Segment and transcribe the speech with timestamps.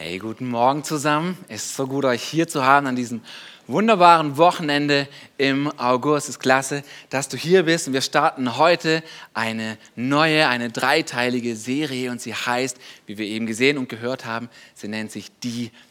[0.00, 1.36] Hey, guten Morgen zusammen.
[1.48, 3.20] Es ist so gut, euch hier zu haben an diesem
[3.68, 6.24] wunderbaren Wochenende im August.
[6.28, 7.86] Es ist klasse, dass du hier bist.
[7.86, 9.02] Und wir starten heute
[9.34, 12.10] eine neue, eine dreiteilige Serie.
[12.10, 15.30] Und sie heißt, wie wir eben gesehen und gehört haben, sie nennt sich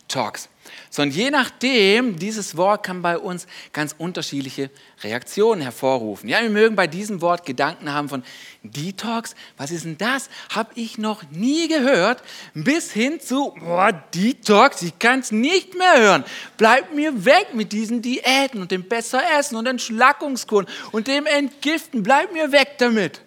[0.07, 0.49] Talks.
[0.89, 4.69] So, und je nachdem, dieses Wort kann bei uns ganz unterschiedliche
[5.01, 6.29] Reaktionen hervorrufen.
[6.29, 8.23] Ja, wir mögen bei diesem Wort Gedanken haben von
[8.63, 10.29] Detox, was ist denn das?
[10.49, 12.21] Habe ich noch nie gehört,
[12.53, 16.23] bis hin zu, boah, Detox, ich kann es nicht mehr hören.
[16.57, 22.03] Bleib mir weg mit diesen Diäten und dem besser essen und Entschlackungskuren und dem Entgiften.
[22.03, 23.21] Bleib mir weg damit.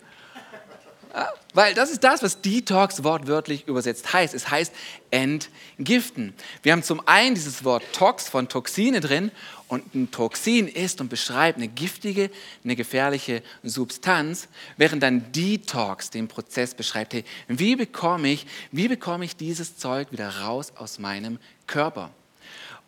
[1.15, 4.33] Ja, weil das ist das, was Detox wortwörtlich übersetzt heißt.
[4.35, 4.73] Es heißt
[5.11, 6.35] entgiften.
[6.63, 9.33] Wir haben zum einen dieses Wort Tox von Toxine drin
[9.67, 12.31] und ein Toxin ist und beschreibt eine giftige,
[12.63, 19.25] eine gefährliche Substanz, während dann Detox den Prozess beschreibt, hey, wie bekomme ich, wie bekomme
[19.25, 22.13] ich dieses Zeug wieder raus aus meinem Körper?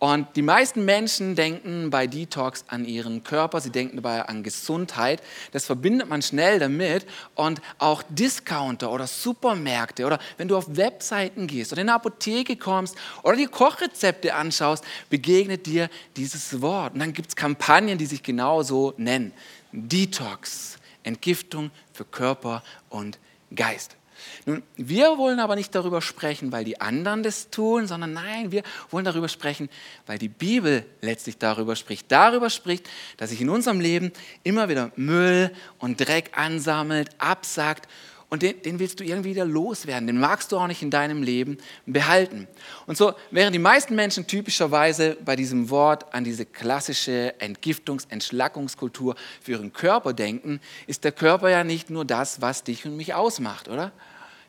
[0.03, 5.23] Und die meisten Menschen denken bei Detox an ihren Körper, sie denken dabei an Gesundheit.
[5.53, 7.07] Das verbindet man schnell damit.
[7.37, 12.57] Und auch Discounter oder Supermärkte oder wenn du auf Webseiten gehst oder in eine Apotheke
[12.57, 16.95] kommst oder die Kochrezepte anschaust, begegnet dir dieses Wort.
[16.95, 19.33] Und dann gibt es Kampagnen, die sich genauso nennen.
[19.71, 23.21] Detox, Entgiftung für Körper und
[23.55, 23.95] Geist.
[24.47, 28.63] Nun, wir wollen aber nicht darüber sprechen, weil die anderen das tun, sondern nein, wir
[28.91, 29.69] wollen darüber sprechen,
[30.07, 32.11] weil die Bibel letztlich darüber spricht.
[32.11, 34.13] Darüber spricht, dass sich in unserem Leben
[34.43, 37.89] immer wieder Müll und Dreck ansammelt, absagt
[38.33, 40.07] und den, den, willst du irgendwie wieder loswerden.
[40.07, 42.49] Den magst du auch nicht in deinem Leben behalten.
[42.87, 49.17] Und so, während die meisten Menschen typischerweise bei diesem Wort an diese klassische Entgiftungs-, Entschlackungskultur
[49.43, 53.13] für ihren Körper denken, ist der Körper ja nicht nur das, was dich und mich
[53.13, 53.93] ausmacht, oder?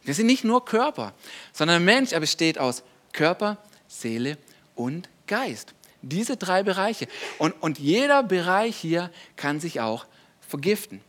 [0.04, 1.14] Wir sind nicht nur Körper,
[1.54, 4.38] sondern ein Mensch, er besteht aus Körper, Seele
[4.76, 5.74] und Geist.
[6.02, 7.08] Diese drei Bereiche.
[7.38, 10.06] Und, und jeder Bereich hier kann sich auch
[10.42, 11.02] vergiften.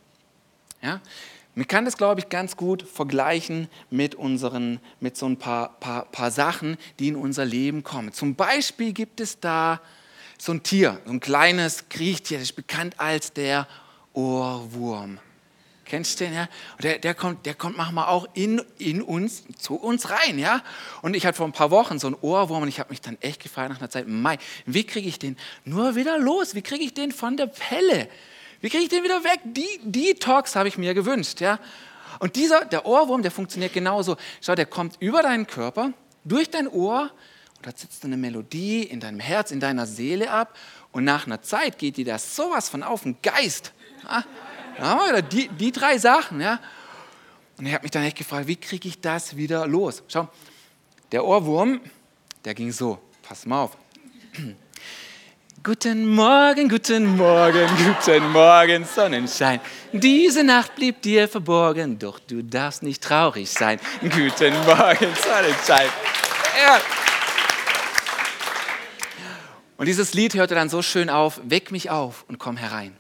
[0.81, 1.01] Ja?
[1.57, 6.05] Man kann das, glaube ich, ganz gut vergleichen mit, unseren, mit so ein paar, paar,
[6.07, 8.13] paar Sachen, die in unser Leben kommen.
[8.13, 9.81] Zum Beispiel gibt es da
[10.39, 13.69] so ein Tier, so ein kleines Kriechtier, das ist bekannt als der
[14.13, 15.19] Ohrwurm.
[15.85, 16.49] Kennst du den, ja?
[16.83, 20.63] der, der, kommt, der kommt manchmal auch in, in uns, zu uns rein, ja?
[21.03, 23.19] Und ich hatte vor ein paar Wochen so einen Ohrwurm und ich habe mich dann
[23.21, 26.55] echt gefragt nach einer Zeit, Mai, wie kriege ich den nur wieder los?
[26.55, 28.09] Wie kriege ich den von der Pelle?
[28.61, 29.41] Wie kriege ich den wieder weg?
[29.45, 31.59] Die, Talks habe ich mir gewünscht, ja?
[32.19, 34.17] Und dieser, der Ohrwurm, der funktioniert genauso.
[34.41, 35.93] Schau, der kommt über deinen Körper,
[36.25, 37.11] durch dein Ohr
[37.59, 40.57] und da sitzt eine Melodie in deinem Herz, in deiner Seele ab
[40.93, 43.73] und nach einer Zeit geht dir das sowas von auf den Geist.
[44.05, 44.25] Ja?
[44.79, 46.41] Da die, die drei Sachen.
[46.41, 46.61] Ja?
[47.57, 50.03] Und ich habe mich dann echt gefragt, wie kriege ich das wieder los?
[50.09, 50.29] Schau,
[51.13, 51.81] der Ohrwurm,
[52.45, 52.99] der ging so.
[53.23, 53.77] Pass mal auf.
[55.63, 59.61] Guten Morgen, guten Morgen, guten Morgen, Sonnenschein.
[59.93, 63.81] Diese Nacht blieb dir verborgen, doch du darfst nicht traurig sein.
[64.03, 65.89] Guten Morgen, Sonnenschein.
[66.61, 66.81] Ja.
[69.77, 72.95] Und dieses Lied hörte dann so schön auf, weck mich auf und komm herein.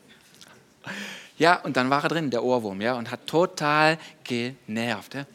[1.37, 5.15] Ja, und dann war er drin, der Ohrwurm, ja, und hat total genervt.
[5.15, 5.27] Ja.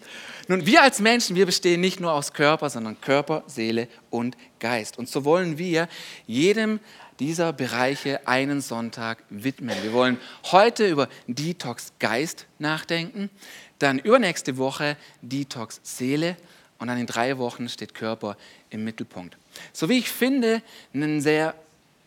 [0.48, 4.98] Nun, wir als Menschen, wir bestehen nicht nur aus Körper, sondern Körper, Seele und Geist.
[4.98, 5.88] Und so wollen wir
[6.26, 6.80] jedem
[7.20, 9.76] dieser Bereiche einen Sonntag widmen.
[9.84, 10.18] Wir wollen
[10.52, 13.30] heute über Detox Geist nachdenken,
[13.78, 16.38] dann übernächste Woche Detox Seele
[16.80, 18.38] und dann in drei Wochen steht Körper
[18.70, 19.38] im Mittelpunkt.
[19.74, 20.62] So wie ich finde,
[20.94, 21.56] ein sehr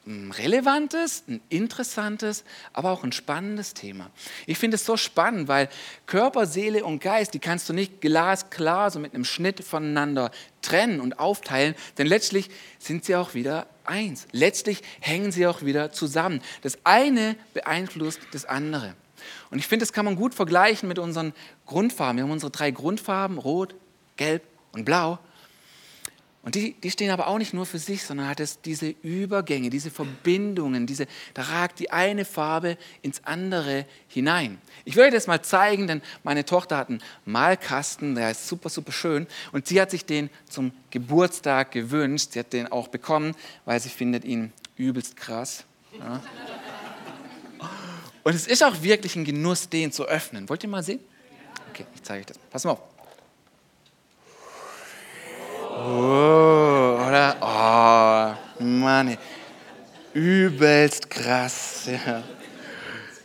[0.06, 4.10] ein relevantes, ein interessantes, aber auch ein spannendes Thema.
[4.46, 5.68] Ich finde es so spannend, weil
[6.06, 10.30] Körper, Seele und Geist, die kannst du nicht glasklar so mit einem Schnitt voneinander
[10.60, 14.26] trennen und aufteilen, denn letztlich sind sie auch wieder eins.
[14.32, 16.40] Letztlich hängen sie auch wieder zusammen.
[16.62, 18.94] Das eine beeinflusst das andere.
[19.50, 21.32] Und ich finde, das kann man gut vergleichen mit unseren
[21.66, 22.16] Grundfarben.
[22.16, 23.74] Wir haben unsere drei Grundfarben, Rot,
[24.16, 24.42] Gelb
[24.72, 25.18] und Blau.
[26.44, 29.70] Und die, die stehen aber auch nicht nur für sich, sondern hat es diese Übergänge,
[29.70, 34.58] diese Verbindungen, diese, da ragt die eine Farbe ins andere hinein.
[34.84, 38.90] Ich euch das mal zeigen, denn meine Tochter hat einen Malkasten, der ist super, super
[38.90, 39.28] schön.
[39.52, 42.32] Und sie hat sich den zum Geburtstag gewünscht.
[42.32, 45.64] Sie hat den auch bekommen, weil sie findet ihn übelst krass.
[45.96, 46.20] Ja.
[48.24, 50.48] Und es ist auch wirklich ein Genuss, den zu öffnen.
[50.48, 51.00] Wollt ihr mal sehen?
[51.70, 52.38] Okay, ich zeige euch das.
[52.50, 52.91] Pass mal auf.
[55.84, 57.36] Oh, oder?
[57.40, 59.16] Oh, Mann.
[60.14, 61.88] Übelst krass.
[62.06, 62.22] Ja.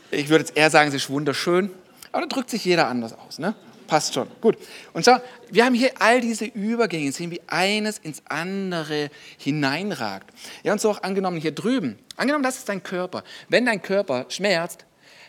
[0.10, 1.70] Ich würde jetzt eher sagen, sie ist wunderschön,
[2.12, 3.38] aber da drückt sich jeder anders aus.
[3.38, 3.54] Ne?
[3.88, 4.28] passt schon.
[4.42, 4.58] Gut.
[4.94, 5.18] Und schau,
[5.50, 10.30] wir haben hier all diese Übergänge, sehen, wie eines ins andere hineinragt.
[10.64, 11.98] Ja, und so auch angenommen hier drüben.
[12.18, 13.24] Angenommen, das ist dein Körper.
[13.50, 14.86] Wenn dein Körper schmerzt,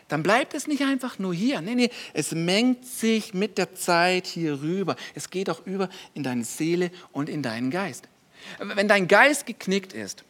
[0.09, 1.61] dann bleibt es nicht einfach nur hier.
[1.61, 4.95] Nee, nee, es mengt sich mit der Zeit hier rüber.
[5.15, 8.09] Es geht auch über in deine Seele und in deinen Geist.
[8.57, 10.23] Wenn dein Geist geknickt ist,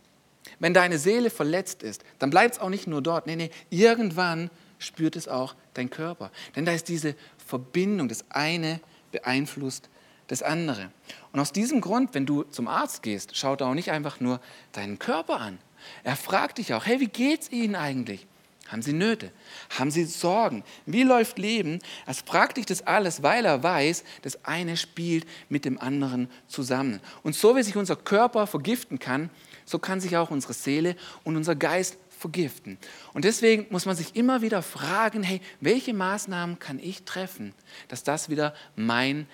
[0.59, 3.25] wenn deine Seele verletzt ist, dann bleibt es auch nicht nur dort.
[3.25, 6.31] Nee, nee, irgendwann spürt es auch dein Körper.
[6.55, 7.15] Denn da ist diese
[7.45, 8.79] Verbindung, das eine
[9.11, 9.89] beeinflusst
[10.27, 10.91] das andere.
[11.31, 14.39] Und aus diesem Grund, wenn du zum Arzt gehst, schaut er auch nicht einfach nur
[14.73, 15.57] deinen Körper an.
[16.03, 18.27] Er fragt dich auch, hey, wie geht's Ihnen eigentlich?
[18.69, 19.31] Haben Sie Nöte?
[19.77, 20.63] Haben Sie Sorgen?
[20.85, 21.79] Wie läuft Leben?
[22.05, 27.01] Er fragt dich das alles, weil er weiß, das eine spielt mit dem anderen zusammen.
[27.23, 29.31] Und so wie sich unser Körper vergiften kann,
[29.65, 32.77] so kann sich auch unsere Seele und unser Geist vergiften.
[33.13, 37.55] Und deswegen muss man sich immer wieder fragen, hey, welche Maßnahmen kann ich treffen,
[37.87, 39.27] dass das wieder mein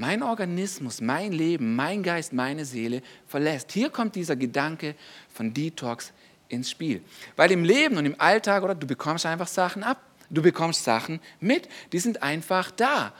[0.00, 3.72] mein Organismus, mein Leben, mein Geist, meine Seele verlässt.
[3.72, 4.94] Hier kommt dieser Gedanke
[5.34, 6.12] von Detox
[6.48, 7.02] ins Spiel.
[7.36, 10.02] Weil im Leben und im Alltag, oder du bekommst einfach Sachen ab.
[10.30, 13.14] Du bekommst Sachen mit, die sind einfach da.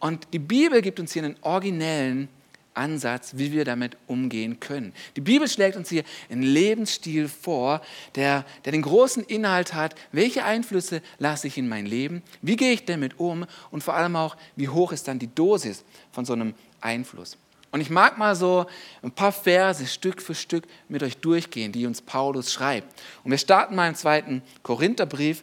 [0.00, 2.28] Und die Bibel gibt uns hier einen originellen
[2.74, 4.92] Ansatz, wie wir damit umgehen können.
[5.16, 7.82] Die Bibel schlägt uns hier einen Lebensstil vor,
[8.14, 12.72] der, der den großen Inhalt hat, welche Einflüsse lasse ich in mein Leben, wie gehe
[12.72, 16.32] ich damit um und vor allem auch, wie hoch ist dann die Dosis von so
[16.32, 17.36] einem Einfluss.
[17.70, 18.66] Und ich mag mal so
[19.02, 23.00] ein paar Verse Stück für Stück mit euch durchgehen, die uns Paulus schreibt.
[23.24, 25.42] Und wir starten mal im zweiten Korintherbrief,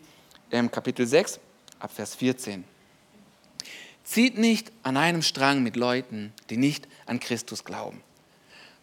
[0.50, 1.40] im Kapitel 6,
[1.80, 2.64] ab Vers 14.
[4.04, 8.02] Zieht nicht an einem Strang mit Leuten, die nicht an Christus glauben.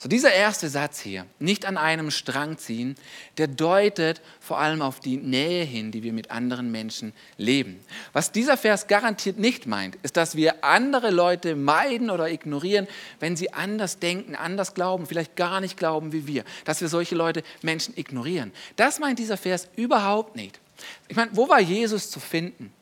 [0.02, 2.96] So dieser erste Satz hier, nicht an einem Strang ziehen,
[3.38, 7.78] der deutet vor allem auf die Nähe hin, die wir mit anderen Menschen leben.
[8.12, 12.88] Was dieser Vers garantiert nicht meint, ist, dass wir andere Leute meiden oder ignorieren,
[13.20, 17.14] wenn sie anders denken, anders glauben, vielleicht gar nicht glauben wie wir, dass wir solche
[17.14, 18.50] Leute, Menschen ignorieren.
[18.74, 20.58] Das meint dieser Vers überhaupt nicht.
[21.06, 22.72] Ich meine, wo war Jesus zu finden?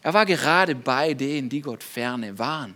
[0.00, 2.74] Er war gerade bei denen, die Gott ferne waren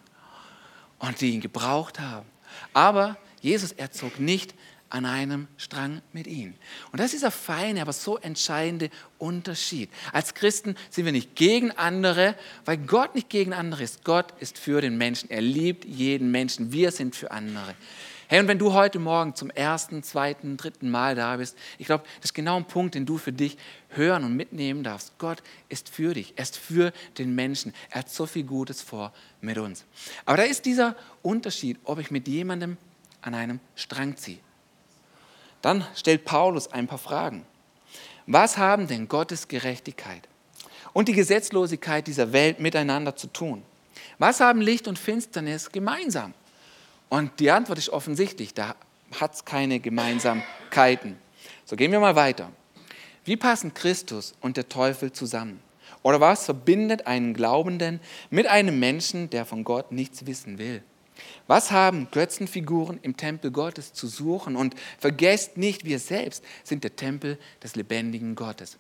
[0.99, 2.27] und die ihn gebraucht haben.
[2.75, 4.55] Aber Jesus, er zog nicht
[4.91, 6.55] an einem Strang mit ihnen.
[6.93, 9.91] Und das ist dieser feine, aber so entscheidende Unterschied.
[10.13, 14.05] Als Christen sind wir nicht gegen andere, weil Gott nicht gegen andere ist.
[14.05, 15.31] Gott ist für den Menschen.
[15.31, 16.73] Er liebt jeden Menschen.
[16.73, 17.75] Wir sind für andere.
[18.31, 22.05] Hey, und wenn du heute Morgen zum ersten, zweiten, dritten Mal da bist, ich glaube,
[22.17, 23.57] das ist genau ein Punkt, den du für dich
[23.89, 25.17] hören und mitnehmen darfst.
[25.17, 27.73] Gott ist für dich, er ist für den Menschen.
[27.89, 29.87] Er hat so viel Gutes vor mit uns.
[30.27, 32.77] Aber da ist dieser Unterschied, ob ich mit jemandem
[33.23, 34.39] an einem Strang ziehe.
[35.63, 37.45] Dann stellt Paulus ein paar Fragen.
[38.27, 40.29] Was haben denn Gottes Gerechtigkeit
[40.93, 43.63] und die Gesetzlosigkeit dieser Welt miteinander zu tun?
[44.19, 46.35] Was haben Licht und Finsternis gemeinsam?
[47.09, 48.75] Und die Antwort ist offensichtlich, da
[49.19, 51.17] hat es keine Gemeinsamkeiten.
[51.65, 52.51] So gehen wir mal weiter.
[53.25, 55.61] Wie passen Christus und der Teufel zusammen?
[56.03, 58.01] Oder was verbindet einen Glaubenden
[58.31, 60.83] mit einem Menschen, der von Gott nichts wissen will?
[61.47, 64.57] Was haben Götzenfiguren im Tempel Gottes zu suchen?
[64.57, 68.79] Und vergesst nicht, wir selbst sind der Tempel des lebendigen Gottes.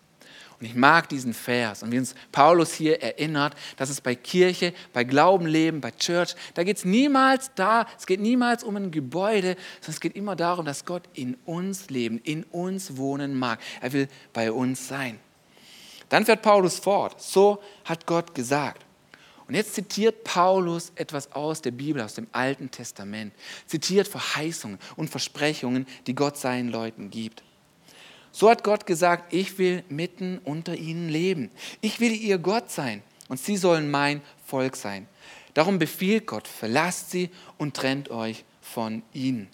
[0.61, 4.73] Und ich mag diesen Vers und wie uns Paulus hier erinnert, dass es bei Kirche,
[4.93, 9.57] bei Glaubenleben, bei Church, da geht es niemals da, es geht niemals um ein Gebäude,
[9.81, 13.61] sondern es geht immer darum, dass Gott in uns leben, in uns wohnen mag.
[13.81, 15.21] Er will bei uns sein.
[16.09, 17.21] Dann fährt Paulus fort.
[17.21, 18.85] So hat Gott gesagt.
[19.49, 23.33] Und jetzt zitiert Paulus etwas aus der Bibel, aus dem Alten Testament.
[23.67, 27.43] Zitiert Verheißungen und Versprechungen, die Gott seinen Leuten gibt.
[28.31, 31.51] So hat Gott gesagt, ich will mitten unter ihnen leben.
[31.81, 35.09] Ich will ihr Gott sein und sie sollen mein Volk sein.
[35.55, 39.49] Darum befiehlt Gott, verlasst sie und trennt euch von ihnen.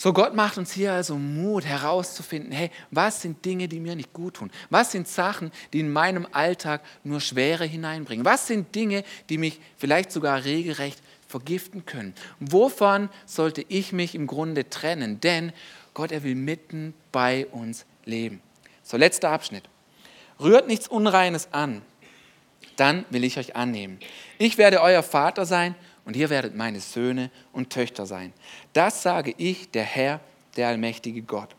[0.00, 4.14] So Gott macht uns hier also Mut herauszufinden, hey, was sind Dinge, die mir nicht
[4.14, 4.50] gut tun?
[4.70, 8.24] Was sind Sachen, die in meinem Alltag nur Schwere hineinbringen?
[8.24, 12.14] Was sind Dinge, die mich vielleicht sogar regelrecht vergiften können?
[12.38, 15.20] Wovon sollte ich mich im Grunde trennen?
[15.20, 15.52] Denn
[15.92, 18.40] Gott, er will mitten bei uns leben.
[18.82, 19.64] So, letzter Abschnitt.
[20.40, 21.82] Rührt nichts Unreines an,
[22.76, 24.00] dann will ich euch annehmen.
[24.38, 28.32] Ich werde euer Vater sein und ihr werdet meine Söhne und Töchter sein.
[28.72, 30.20] Das sage ich, der Herr,
[30.56, 31.54] der allmächtige Gott.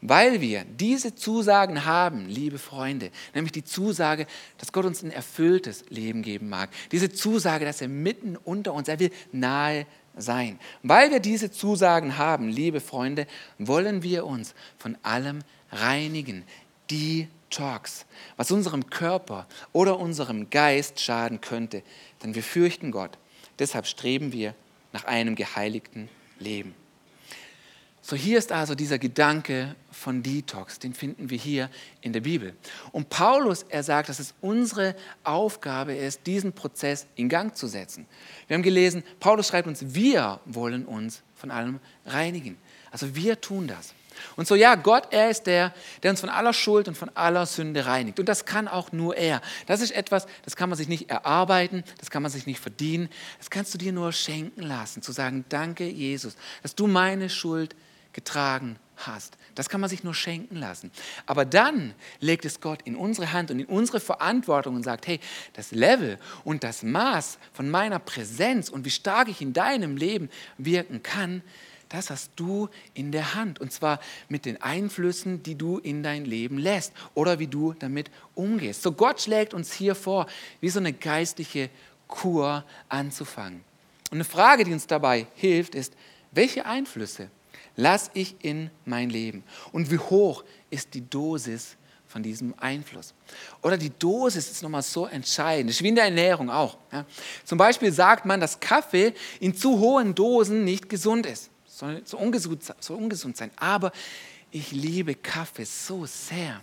[0.00, 4.26] Weil wir diese Zusagen haben, liebe Freunde, nämlich die Zusage,
[4.58, 8.88] dass Gott uns ein erfülltes Leben geben mag, diese Zusage, dass er mitten unter uns,
[8.88, 10.58] er will nahe sein.
[10.82, 13.26] Weil wir diese Zusagen haben, liebe Freunde,
[13.58, 16.44] wollen wir uns von allem reinigen,
[16.90, 18.06] die Talks,
[18.36, 21.82] was unserem Körper oder unserem Geist schaden könnte,
[22.22, 23.18] denn wir fürchten Gott.
[23.60, 24.54] Deshalb streben wir
[24.92, 26.08] nach einem geheiligten
[26.40, 26.74] Leben.
[28.02, 31.68] So hier ist also dieser Gedanke von Detox, den finden wir hier
[32.00, 32.56] in der Bibel.
[32.92, 38.06] Und Paulus, er sagt, dass es unsere Aufgabe ist, diesen Prozess in Gang zu setzen.
[38.48, 42.56] Wir haben gelesen, Paulus schreibt uns, wir wollen uns von allem reinigen.
[42.90, 43.94] Also wir tun das.
[44.36, 47.46] Und so, ja, Gott, er ist der, der uns von aller Schuld und von aller
[47.46, 48.18] Sünde reinigt.
[48.18, 49.40] Und das kann auch nur er.
[49.66, 53.08] Das ist etwas, das kann man sich nicht erarbeiten, das kann man sich nicht verdienen.
[53.38, 57.74] Das kannst du dir nur schenken lassen, zu sagen, danke Jesus, dass du meine Schuld
[58.12, 58.76] getragen
[59.06, 59.36] hast.
[59.54, 60.90] Das kann man sich nur schenken lassen.
[61.26, 65.20] Aber dann legt es Gott in unsere Hand und in unsere Verantwortung und sagt, hey,
[65.54, 70.30] das Level und das Maß von meiner Präsenz und wie stark ich in deinem Leben
[70.58, 71.42] wirken kann,
[71.90, 73.60] das hast du in der Hand.
[73.60, 78.10] Und zwar mit den Einflüssen, die du in dein Leben lässt oder wie du damit
[78.34, 78.82] umgehst.
[78.82, 80.26] So Gott schlägt uns hier vor,
[80.60, 81.68] wie so eine geistliche
[82.06, 83.62] Kur anzufangen.
[84.10, 85.94] Und eine Frage, die uns dabei hilft, ist,
[86.30, 87.28] welche Einflüsse
[87.76, 89.42] lasse ich in mein Leben?
[89.72, 93.14] Und wie hoch ist die Dosis von diesem Einfluss.
[93.62, 96.76] Oder die Dosis ist nochmal so entscheidend, das ist wie in der Ernährung auch.
[96.92, 97.04] Ja.
[97.44, 102.18] Zum Beispiel sagt man, dass Kaffee in zu hohen Dosen nicht gesund ist soll so
[102.18, 103.50] ungesund, soll ungesund sein.
[103.56, 103.90] Aber
[104.50, 106.60] ich liebe Kaffee so sehr.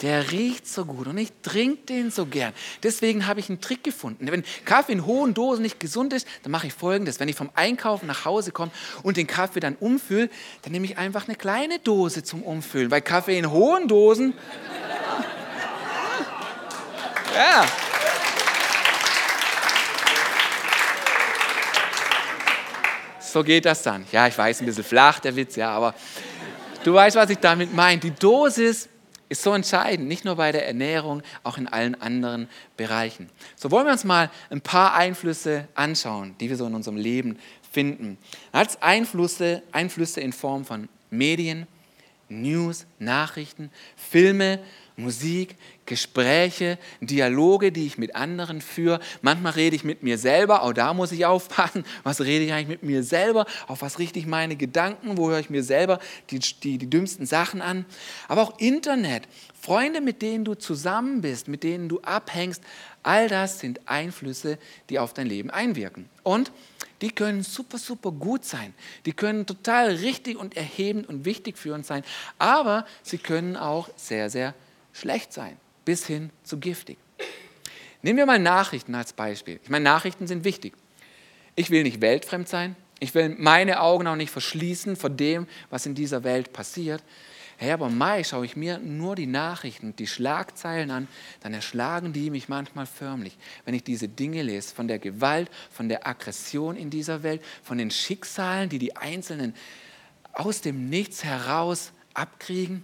[0.00, 2.52] Der riecht so gut und ich trinke den so gern.
[2.82, 4.26] Deswegen habe ich einen Trick gefunden.
[4.28, 7.20] Wenn Kaffee in hohen Dosen nicht gesund ist, dann mache ich folgendes.
[7.20, 8.72] Wenn ich vom Einkaufen nach Hause komme
[9.04, 10.28] und den Kaffee dann umfülle,
[10.62, 12.90] dann nehme ich einfach eine kleine Dose zum Umfüllen.
[12.90, 14.32] Weil Kaffee in hohen Dosen.
[17.36, 17.64] ja.
[23.32, 24.04] So geht das dann.
[24.12, 25.94] Ja, ich weiß, ein bisschen flach der Witz, ja, aber
[26.84, 27.98] du weißt, was ich damit meine.
[27.98, 28.88] Die Dosis
[29.28, 33.30] ist so entscheidend, nicht nur bei der Ernährung, auch in allen anderen Bereichen.
[33.56, 37.38] So wollen wir uns mal ein paar Einflüsse anschauen, die wir so in unserem Leben
[37.70, 38.18] finden.
[38.52, 41.66] Es Einflüsse, Einflüsse in Form von Medien,
[42.28, 44.58] News, Nachrichten, Filme,
[44.96, 45.56] Musik,
[45.86, 49.00] Gespräche, Dialoge, die ich mit anderen führe.
[49.20, 51.84] Manchmal rede ich mit mir selber, auch da muss ich aufpassen.
[52.02, 53.46] Was rede ich eigentlich mit mir selber?
[53.68, 55.16] Auf was richte ich meine Gedanken?
[55.16, 55.98] Wo höre ich mir selber
[56.30, 57.84] die, die, die dümmsten Sachen an?
[58.28, 59.28] Aber auch Internet,
[59.60, 62.62] Freunde, mit denen du zusammen bist, mit denen du abhängst,
[63.02, 64.58] all das sind Einflüsse,
[64.90, 66.08] die auf dein Leben einwirken.
[66.22, 66.52] Und
[67.02, 68.74] die können super, super gut sein.
[69.06, 72.04] Die können total richtig und erhebend und wichtig für uns sein.
[72.38, 74.54] Aber sie können auch sehr, sehr
[74.92, 76.98] schlecht sein, bis hin zu giftig.
[78.02, 79.60] Nehmen wir mal Nachrichten als Beispiel.
[79.62, 80.74] Ich meine, Nachrichten sind wichtig.
[81.54, 82.76] Ich will nicht weltfremd sein.
[82.98, 87.02] Ich will meine Augen auch nicht verschließen vor dem, was in dieser Welt passiert.
[87.56, 91.06] Hey, aber Mai schaue ich mir nur die Nachrichten, die Schlagzeilen an,
[91.40, 95.88] dann erschlagen die mich manchmal förmlich, wenn ich diese Dinge lese, von der Gewalt, von
[95.88, 99.54] der Aggression in dieser Welt, von den Schicksalen, die die Einzelnen
[100.32, 102.82] aus dem Nichts heraus abkriegen.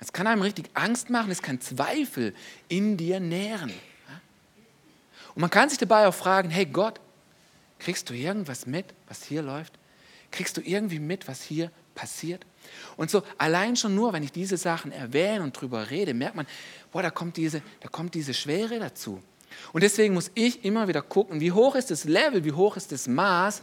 [0.00, 2.34] Es kann einem richtig Angst machen, es kann Zweifel
[2.68, 3.72] in dir nähren.
[5.34, 7.00] Und man kann sich dabei auch fragen, hey Gott,
[7.78, 9.74] kriegst du irgendwas mit, was hier läuft?
[10.30, 12.44] Kriegst du irgendwie mit, was hier passiert?
[12.96, 16.46] Und so allein schon nur, wenn ich diese Sachen erwähne und drüber rede, merkt man,
[16.92, 19.22] boah, da kommt diese, da kommt diese Schwere dazu.
[19.72, 22.92] Und deswegen muss ich immer wieder gucken, wie hoch ist das Level, wie hoch ist
[22.92, 23.62] das Maß,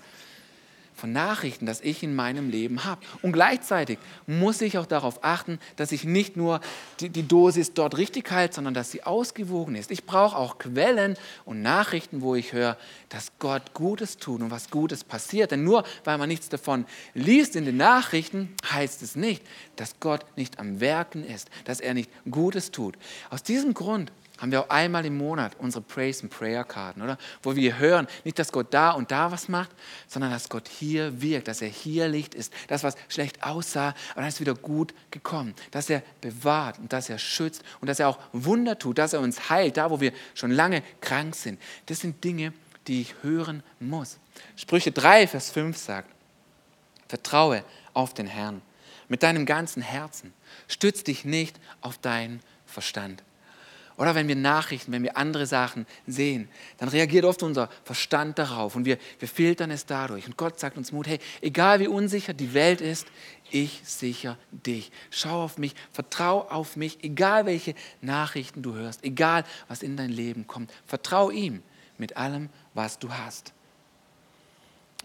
[0.96, 3.02] von Nachrichten, das ich in meinem Leben habe.
[3.22, 3.98] Und gleichzeitig
[4.28, 6.62] muss ich auch darauf achten, dass ich nicht nur
[7.00, 9.92] die, die Dosis dort richtig halte, sondern dass sie ausgewogen ist.
[9.92, 12.78] Ich brauche auch Quellen und Nachrichten, wo ich höre,
[13.10, 15.52] dass Gott Gutes tut und was Gutes passiert.
[15.52, 19.44] Denn nur weil man nichts davon liest in den Nachrichten, heißt es nicht,
[19.76, 22.98] dass Gott nicht am Werken ist, dass er nicht Gutes tut.
[23.30, 24.12] Aus diesem Grund
[24.44, 27.18] haben wir auch einmal im Monat unsere Praise and Prayer Karten, oder?
[27.44, 29.72] Wo wir hören, nicht, dass Gott da und da was macht,
[30.10, 32.52] sondern dass Gott hier wirkt, dass er hier Licht ist.
[32.68, 35.56] Das, was schlecht aussah, aber dann ist wieder gut gekommen.
[35.72, 39.22] Dass er bewahrt und dass er schützt und dass er auch Wunder tut, dass er
[39.22, 41.58] uns heilt, da wo wir schon lange krank sind.
[41.86, 42.52] Das sind Dinge,
[42.88, 44.18] die ich hören muss.
[44.58, 46.10] Sprüche 3, Vers 5 sagt,
[47.08, 48.62] vertraue auf den Herrn
[49.08, 50.34] mit deinem ganzen Herzen.
[50.68, 53.24] Stütz dich nicht auf deinen Verstand.
[53.98, 58.76] Oder wenn wir Nachrichten, wenn wir andere Sachen sehen, dann reagiert oft unser Verstand darauf
[58.76, 60.26] und wir, wir filtern es dadurch.
[60.26, 63.08] Und Gott sagt uns Mut, hey, egal wie unsicher die Welt ist,
[63.52, 64.92] ich sicher dich.
[65.12, 70.10] Schau auf mich, vertrau auf mich, egal welche Nachrichten du hörst, egal was in dein
[70.10, 70.72] Leben kommt.
[70.88, 71.62] Vertrau ihm
[72.00, 73.54] mit allem, was du hast.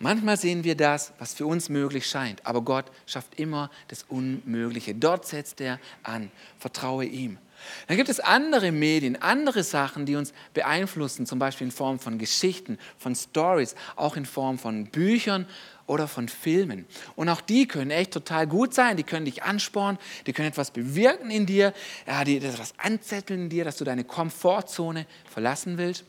[0.01, 4.95] Manchmal sehen wir das, was für uns möglich scheint, aber Gott schafft immer das Unmögliche.
[4.95, 6.31] Dort setzt er an.
[6.59, 7.39] Vertraue ihm.
[7.87, 12.19] Dann gibt es andere Medien, andere Sachen, die uns beeinflussen, zum Beispiel in Form von
[12.19, 15.47] Geschichten, von Stories, auch in Form von Büchern
[15.87, 16.87] oder von Filmen.
[17.17, 20.71] Und auch die können echt total gut sein, die können dich anspornen, die können etwas
[20.71, 21.73] bewirken in dir,
[22.07, 26.05] ja, die etwas anzetteln in dir, dass du deine Komfortzone verlassen willst.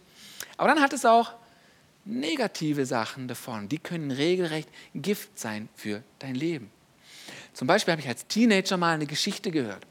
[0.58, 1.34] Aber dann hat es auch
[2.06, 6.70] negative Sachen davon, die können regelrecht Gift sein für dein Leben.
[7.54, 9.86] Zum Beispiel habe ich als Teenager mal eine Geschichte gehört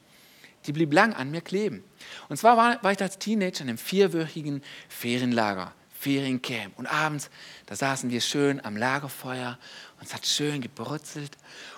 [0.69, 1.83] die blieb lang an mir kleben.
[2.29, 6.79] Und zwar war, war ich als Teenager in einem vierwöchigen Ferienlager, Feriencamp.
[6.79, 7.31] Und abends,
[7.67, 9.59] da saßen wir schön am Lagerfeuer
[9.99, 11.33] und es hat schön gebrutzelt.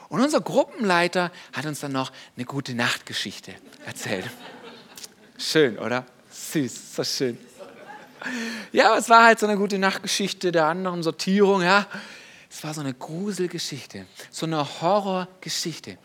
[0.09, 3.55] Und unser Gruppenleiter hat uns dann noch eine gute Nachtgeschichte
[3.87, 4.29] erzählt.
[5.39, 6.05] Schön, oder?
[6.31, 7.39] Süß, so schön.
[8.73, 11.87] Ja, aber es war halt so eine gute Nachtgeschichte der anderen Sortierung, ja.
[12.51, 15.97] Es war so eine Gruselgeschichte, so eine Horrorgeschichte.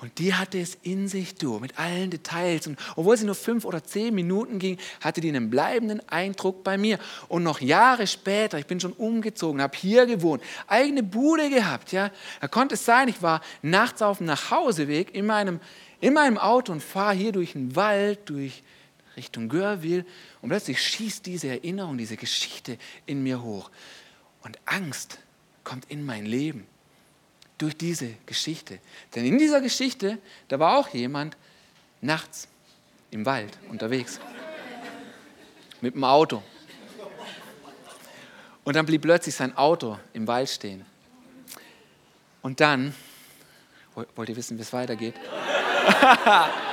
[0.00, 2.68] Und die hatte es in sich, du, mit allen Details.
[2.68, 6.78] Und obwohl sie nur fünf oder zehn Minuten ging, hatte die einen bleibenden Eindruck bei
[6.78, 7.00] mir.
[7.26, 11.90] Und noch Jahre später, ich bin schon umgezogen, habe hier gewohnt, eigene Bude gehabt.
[11.90, 15.58] Ja, da konnte es sein, ich war nachts auf dem Nachhauseweg in meinem,
[16.00, 18.62] in meinem Auto und fahre hier durch den Wald, durch
[19.16, 20.06] Richtung Görwil.
[20.42, 23.68] Und plötzlich schießt diese Erinnerung, diese Geschichte in mir hoch.
[24.44, 25.18] Und Angst
[25.64, 26.68] kommt in mein Leben
[27.58, 28.78] durch diese Geschichte.
[29.14, 31.36] Denn in dieser Geschichte, da war auch jemand
[32.00, 32.48] nachts
[33.10, 34.20] im Wald unterwegs
[35.80, 36.42] mit dem Auto.
[38.64, 40.84] Und dann blieb plötzlich sein Auto im Wald stehen.
[42.42, 42.94] Und dann,
[44.14, 45.14] wollt ihr wissen, wie es weitergeht?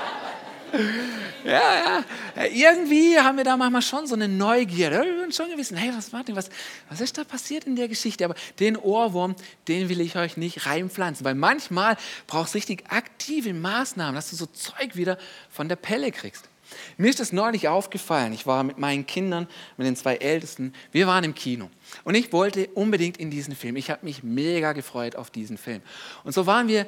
[1.45, 2.03] ja,
[2.35, 2.45] ja.
[2.51, 5.03] Irgendwie haben wir da manchmal schon so eine Neugierde.
[5.03, 6.49] Wir haben schon gewissen, hey, was, Martin, was,
[6.89, 8.25] was ist da passiert in der Geschichte?
[8.25, 9.35] Aber den Ohrwurm,
[9.67, 14.35] den will ich euch nicht reinpflanzen, weil manchmal braucht es richtig aktive Maßnahmen, dass du
[14.35, 15.17] so Zeug wieder
[15.49, 16.49] von der Pelle kriegst.
[16.97, 18.33] Mir ist das neulich aufgefallen.
[18.33, 21.69] Ich war mit meinen Kindern, mit den zwei Ältesten, wir waren im Kino.
[22.03, 23.75] Und ich wollte unbedingt in diesen Film.
[23.75, 25.81] Ich habe mich mega gefreut auf diesen Film.
[26.23, 26.87] Und so waren wir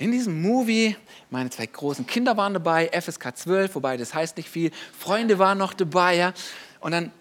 [0.00, 0.96] in diesem Movie,
[1.28, 5.58] meine zwei großen Kinder waren dabei, FSK 12, wobei das heißt nicht viel, Freunde waren
[5.58, 6.32] noch dabei, ja.
[6.80, 7.12] Und dann,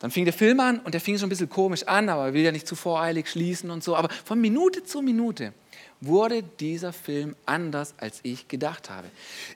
[0.00, 2.42] dann fing der Film an und der fing schon ein bisschen komisch an, aber will
[2.42, 3.94] ja nicht zu voreilig schließen und so.
[3.94, 5.54] Aber von Minute zu Minute
[6.00, 9.06] wurde dieser Film anders, als ich gedacht habe.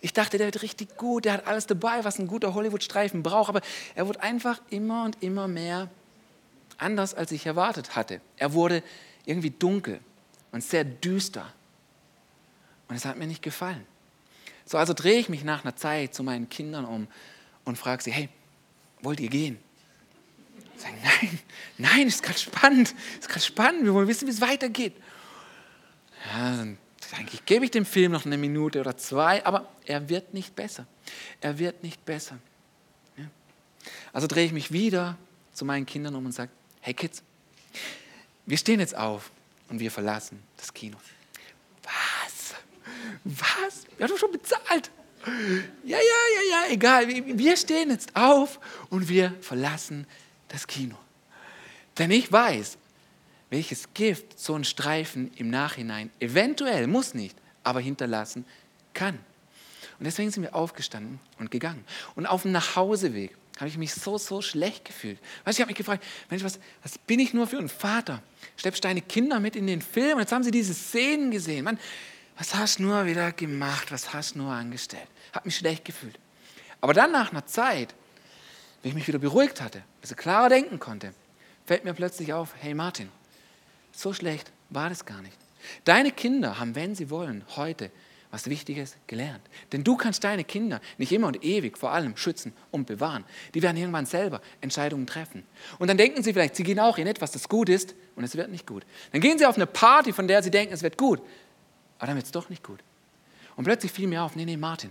[0.01, 3.49] Ich dachte, der wird richtig gut, der hat alles dabei, was ein guter Hollywood-Streifen braucht,
[3.49, 3.63] aber
[3.97, 5.91] er wurde einfach immer und immer mehr
[6.79, 8.21] anders, als ich erwartet hatte.
[8.37, 8.85] Er wurde
[9.25, 9.99] irgendwie dunkel
[10.53, 11.53] und sehr düster.
[12.91, 13.87] Und es hat mir nicht gefallen.
[14.67, 17.07] So, also drehe ich mich nach einer Zeit zu meinen Kindern um
[17.65, 18.29] und frage sie, hey,
[19.01, 19.61] wollt ihr gehen?
[20.75, 21.39] Ich sage, nein,
[21.79, 24.95] nein, ist gerade spannend, ist gerade spannend, wir wollen wissen, wie es weitergeht.
[26.27, 26.79] Ja, dann
[27.13, 30.87] eigentlich gebe ich dem Film noch eine Minute oder zwei, aber er wird nicht besser.
[31.41, 32.39] Er wird nicht besser.
[33.17, 33.25] Ja.
[34.13, 35.17] Also drehe ich mich wieder
[35.53, 36.51] zu meinen Kindern um und sage,
[36.81, 37.23] hey Kids,
[38.47, 39.31] wir stehen jetzt auf
[39.69, 40.97] und wir verlassen das Kino.
[43.25, 43.85] Was?
[43.97, 44.91] Wir haben doch schon bezahlt.
[45.85, 47.09] Ja, ja, ja, ja, egal.
[47.09, 50.07] Wir stehen jetzt auf und wir verlassen
[50.49, 50.97] das Kino.
[51.99, 52.79] Denn ich weiß,
[53.51, 58.45] welches Gift so ein Streifen im Nachhinein eventuell, muss nicht, aber hinterlassen
[58.95, 59.19] kann.
[59.99, 61.85] Und deswegen sind wir aufgestanden und gegangen.
[62.15, 65.19] Und auf dem Nachhauseweg habe ich mich so, so schlecht gefühlt.
[65.45, 68.23] Weißt, ich habe mich gefragt, Mensch, was, was bin ich nur für ein Vater?
[68.57, 70.15] Schleppst deine Kinder mit in den Film?
[70.15, 71.65] Und jetzt haben sie diese Szenen gesehen.
[71.65, 71.79] Mann,
[72.41, 75.07] was hast du nur wieder gemacht, was hast du nur angestellt?
[75.35, 76.19] Hat mich schlecht gefühlt.
[76.81, 77.95] Aber dann nach einer Zeit,
[78.83, 81.13] wenn ich mich wieder beruhigt hatte, ein bisschen klarer denken konnte,
[81.67, 83.11] fällt mir plötzlich auf, hey Martin,
[83.93, 85.37] so schlecht war das gar nicht.
[85.85, 87.91] Deine Kinder haben, wenn sie wollen, heute
[88.31, 89.43] was Wichtiges gelernt.
[89.73, 93.25] Denn du kannst deine Kinder nicht immer und ewig vor allem schützen und bewahren.
[93.53, 95.45] Die werden irgendwann selber Entscheidungen treffen.
[95.79, 98.35] Und dann denken sie vielleicht, sie gehen auch in etwas, das gut ist und es
[98.35, 98.87] wird nicht gut.
[99.13, 101.21] Dann gehen sie auf eine Party, von der sie denken, es wird gut
[102.01, 102.81] aber dann wird es doch nicht gut.
[103.57, 104.91] Und plötzlich fiel mir auf, nee, nee, Martin,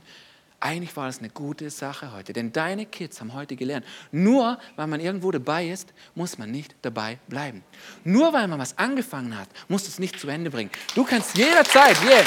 [0.59, 4.87] eigentlich war das eine gute Sache heute, denn deine Kids haben heute gelernt, nur weil
[4.87, 7.63] man irgendwo dabei ist, muss man nicht dabei bleiben.
[8.03, 10.69] Nur weil man was angefangen hat, muss es nicht zu Ende bringen.
[10.95, 12.23] Du kannst jederzeit, yeah,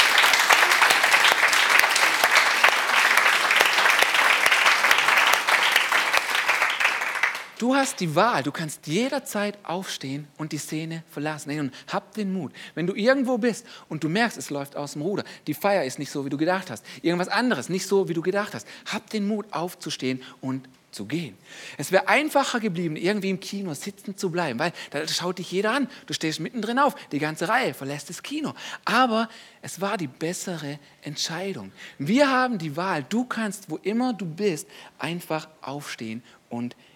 [7.62, 11.60] Du hast die Wahl, du kannst jederzeit aufstehen und die Szene verlassen.
[11.60, 12.52] Und hab den Mut.
[12.74, 16.00] Wenn du irgendwo bist und du merkst, es läuft aus dem Ruder, die Feier ist
[16.00, 19.08] nicht so, wie du gedacht hast, irgendwas anderes nicht so, wie du gedacht hast, hab
[19.10, 21.38] den Mut aufzustehen und zu gehen.
[21.78, 25.70] Es wäre einfacher geblieben, irgendwie im Kino sitzen zu bleiben, weil da schaut dich jeder
[25.70, 25.88] an.
[26.06, 28.54] Du stehst mittendrin auf, die ganze Reihe verlässt das Kino.
[28.84, 29.28] Aber
[29.62, 31.70] es war die bessere Entscheidung.
[31.96, 33.06] Wir haben die Wahl.
[33.08, 34.66] Du kannst, wo immer du bist,
[34.98, 36.91] einfach aufstehen und gehen.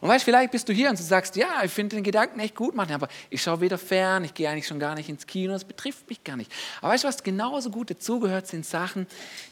[0.00, 2.54] Und weißt, vielleicht bist du hier und du sagst, ja, ich finde den Gedanken echt
[2.54, 5.52] gut machen, aber ich schaue weder fern, ich gehe eigentlich schon gar nicht ins Kino,
[5.52, 6.50] das betrifft mich gar nicht.
[6.80, 9.06] Aber weißt du, was genauso gut dazugehört, sind Sachen,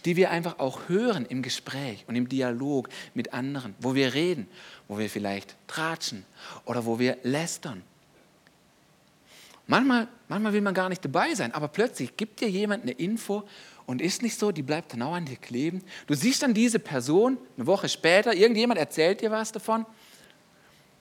[0.05, 4.49] die wir einfach auch hören im Gespräch und im Dialog mit anderen, wo wir reden,
[4.88, 6.25] wo wir vielleicht tratschen
[6.64, 7.83] oder wo wir lästern.
[9.66, 13.44] Manchmal, manchmal will man gar nicht dabei sein, aber plötzlich gibt dir jemand eine Info
[13.87, 15.83] und ist nicht so, die bleibt genau an dir kleben.
[16.07, 19.87] Du siehst dann diese Person eine Woche später, irgendjemand erzählt dir was davon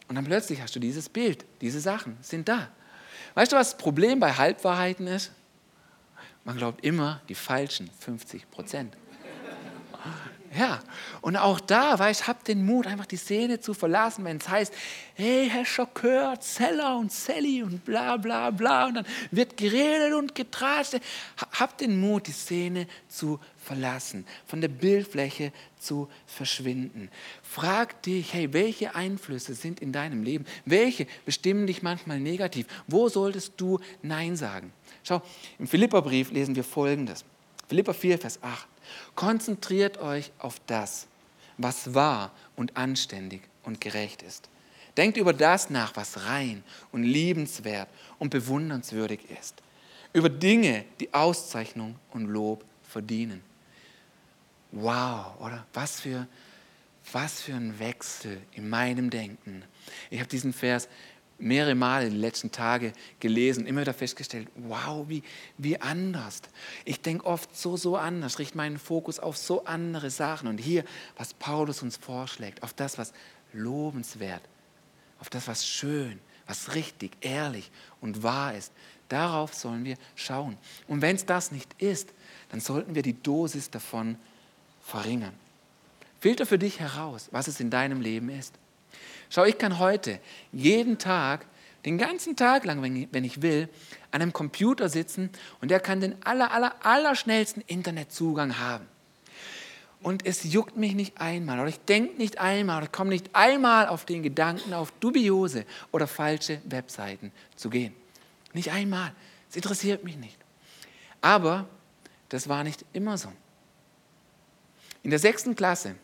[0.08, 2.70] und dann plötzlich hast du dieses Bild, diese Sachen sind da.
[3.36, 5.32] Weißt du, was das Problem bei Halbwahrheiten ist?
[6.44, 8.96] Man glaubt immer die falschen 50 Prozent.
[10.56, 10.82] Ja,
[11.22, 14.74] und auch da, weißt habt den Mut, einfach die Szene zu verlassen, wenn es heißt,
[15.16, 20.36] hey, Herr Schokör, Zeller und Sally und bla bla bla und dann wird geredet und
[20.36, 21.00] getratscht.
[21.54, 27.10] Habt den Mut, die Szene zu verlassen, von der Bildfläche zu verschwinden.
[27.42, 30.46] Frag dich, hey, welche Einflüsse sind in deinem Leben?
[30.66, 32.68] Welche bestimmen dich manchmal negativ?
[32.88, 34.72] Wo solltest du Nein sagen?
[35.04, 35.22] Schau,
[35.58, 37.26] im Philipperbrief lesen wir folgendes.
[37.68, 38.68] Philipper 4, Vers 8.
[39.16, 41.08] Konzentriert euch auf das,
[41.58, 44.50] was wahr und anständig und gerecht ist.
[44.98, 49.56] Denkt über das nach, was rein und liebenswert und bewundernswürdig ist.
[50.14, 53.42] Über Dinge, die Auszeichnung und Lob verdienen.
[54.72, 55.66] Wow, oder?
[55.74, 56.28] Was für,
[57.12, 59.64] was für ein Wechsel in meinem Denken.
[60.10, 60.88] Ich habe diesen Vers
[61.38, 65.24] mehrere Male in den letzten Tagen gelesen, immer wieder festgestellt, wow, wie,
[65.58, 66.42] wie anders.
[66.86, 70.48] Ich denke oft so, so anders, richte meinen Fokus auf so andere Sachen.
[70.48, 70.84] Und hier,
[71.18, 73.14] was Paulus uns vorschlägt, auf das, was
[73.52, 74.42] lobenswert,
[75.20, 78.72] auf das, was schön, was richtig, ehrlich und wahr ist,
[79.10, 80.58] darauf sollen wir schauen.
[80.88, 82.10] Und wenn es das nicht ist,
[82.50, 84.18] dann sollten wir die Dosis davon
[84.82, 85.34] verringern.
[86.20, 88.54] Filter für dich heraus, was es in deinem Leben ist.
[89.34, 90.20] Schau, ich kann heute
[90.52, 91.48] jeden Tag,
[91.86, 93.68] den ganzen Tag lang, wenn ich will,
[94.12, 98.88] an einem Computer sitzen und der kann den aller, aller, aller schnellsten Internetzugang haben.
[100.04, 103.88] Und es juckt mich nicht einmal oder ich denke nicht einmal oder komme nicht einmal
[103.88, 107.96] auf den Gedanken, auf dubiose oder falsche Webseiten zu gehen.
[108.54, 109.16] Nicht einmal.
[109.50, 110.38] Es interessiert mich nicht.
[111.22, 111.68] Aber
[112.30, 113.32] das war nicht immer so.
[115.02, 115.96] In der sechsten Klasse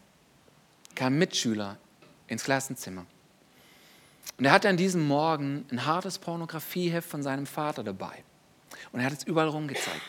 [0.95, 1.77] kam ein Mitschüler
[2.25, 3.05] ins Klassenzimmer.
[4.39, 8.23] Und er hatte an diesem Morgen ein hartes Pornografieheft von seinem Vater dabei.
[8.93, 10.01] Und er hat es überall rumgezeigt.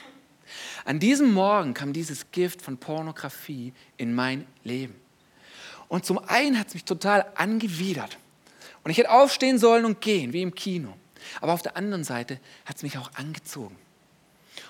[0.84, 4.94] An diesem Morgen kam dieses Gift von Pornografie in mein Leben.
[5.88, 8.18] Und zum einen hat es mich total angewidert.
[8.84, 10.94] Und ich hätte aufstehen sollen und gehen, wie im Kino.
[11.40, 13.76] Aber auf der anderen Seite hat es mich auch angezogen.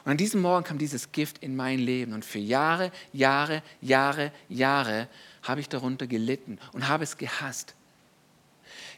[0.04, 2.14] Und an diesem Morgen kam dieses Gift in mein Leben.
[2.14, 5.08] Und für Jahre, Jahre, Jahre, Jahre
[5.42, 7.74] habe ich darunter gelitten und habe es gehasst.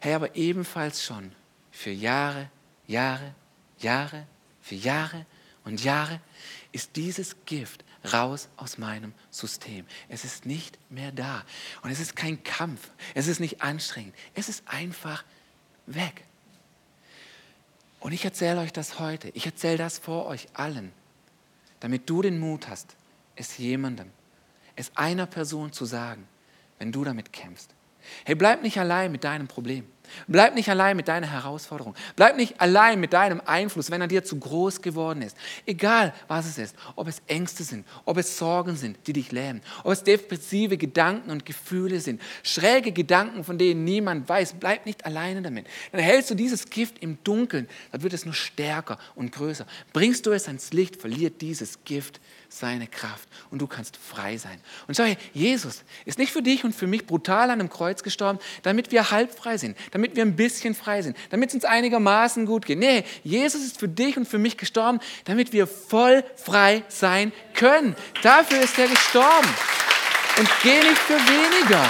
[0.03, 1.31] Hey, aber ebenfalls schon
[1.71, 2.51] für Jahre,
[2.88, 3.37] Jahre,
[3.79, 4.27] Jahre,
[4.61, 5.27] für Jahre
[5.62, 6.19] und Jahre
[6.73, 9.87] ist dieses Gift raus aus meinem System.
[10.09, 11.45] Es ist nicht mehr da.
[11.83, 12.91] Und es ist kein Kampf.
[13.15, 14.12] Es ist nicht anstrengend.
[14.35, 15.23] Es ist einfach
[15.87, 16.25] weg.
[18.01, 19.29] Und ich erzähle euch das heute.
[19.35, 20.91] Ich erzähle das vor euch allen,
[21.79, 22.97] damit du den Mut hast,
[23.37, 24.11] es jemandem,
[24.75, 26.27] es einer Person zu sagen,
[26.81, 27.73] wenn du damit kämpfst.
[28.25, 29.85] Hey, bleib nicht allein mit deinem Problem.
[30.27, 31.95] Bleib nicht allein mit deiner Herausforderung.
[32.17, 35.37] Bleib nicht allein mit deinem Einfluss, wenn er dir zu groß geworden ist.
[35.67, 36.77] Egal, was es ist.
[36.97, 41.31] Ob es Ängste sind, ob es Sorgen sind, die dich lähmen, ob es depressive Gedanken
[41.31, 44.55] und Gefühle sind, schräge Gedanken, von denen niemand weiß.
[44.61, 45.67] Bleib nicht alleine damit.
[45.93, 49.67] Dann hältst du dieses Gift im Dunkeln, dann wird es nur stärker und größer.
[49.93, 52.21] Bringst du es ans Licht, verliert dieses Gift
[52.53, 54.61] seine Kraft und du kannst frei sein.
[54.87, 58.38] Und schau, Jesus ist nicht für dich und für mich brutal an einem Kreuz gestorben,
[58.62, 62.45] damit wir halb frei sind, damit wir ein bisschen frei sind, damit es uns einigermaßen
[62.47, 62.79] gut geht.
[62.79, 67.97] Nee, Jesus ist für dich und für mich gestorben, damit wir voll frei sein können.
[68.23, 69.49] Dafür ist er gestorben.
[70.38, 71.88] Und geh nicht für weniger.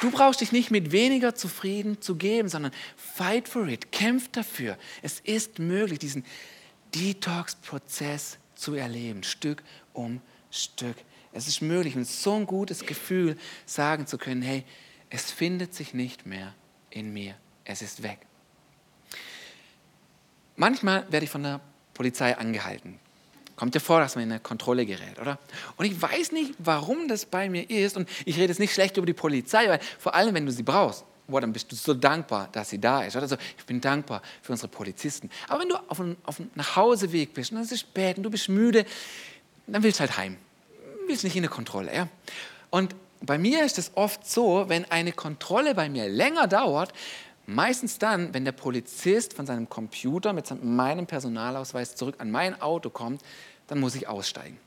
[0.00, 4.78] Du brauchst dich nicht mit weniger zufrieden zu geben, sondern fight for it, kämpf dafür.
[5.02, 6.24] Es ist möglich, diesen
[6.94, 10.20] Detox-Prozess zu erleben, Stück um
[10.50, 10.96] Stück.
[11.32, 14.64] Es ist möglich und so ein gutes Gefühl, sagen zu können, hey,
[15.10, 16.54] es findet sich nicht mehr
[16.90, 18.18] in mir, es ist weg.
[20.56, 21.60] Manchmal werde ich von der
[21.94, 22.98] Polizei angehalten.
[23.54, 25.38] Kommt ja vor, dass man in eine Kontrolle gerät, oder?
[25.76, 27.96] Und ich weiß nicht, warum das bei mir ist.
[27.96, 30.62] Und ich rede jetzt nicht schlecht über die Polizei, weil vor allem, wenn du sie
[30.62, 33.14] brauchst, boah, dann bist du so dankbar, dass sie da ist.
[33.14, 33.22] Oder?
[33.22, 35.30] Also ich bin dankbar für unsere Polizisten.
[35.46, 38.48] Aber wenn du auf einem, auf Nachhauseweg bist und es ist spät und du bist
[38.48, 38.84] müde,
[39.66, 40.36] dann willst du halt heim.
[41.02, 41.94] Du willst nicht in eine Kontrolle.
[41.94, 42.08] Ja?
[42.70, 46.92] Und bei mir ist es oft so, wenn eine Kontrolle bei mir länger dauert,
[47.46, 52.90] meistens dann, wenn der Polizist von seinem Computer mit meinem Personalausweis zurück an mein Auto
[52.90, 53.22] kommt,
[53.66, 54.58] dann muss ich aussteigen.